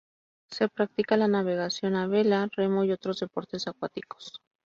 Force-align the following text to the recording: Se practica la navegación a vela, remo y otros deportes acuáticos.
Se 0.49 0.67
practica 0.67 1.15
la 1.15 1.27
navegación 1.27 1.95
a 1.95 2.07
vela, 2.07 2.49
remo 2.57 2.83
y 2.83 2.91
otros 2.91 3.19
deportes 3.19 3.67
acuáticos. 3.67 4.41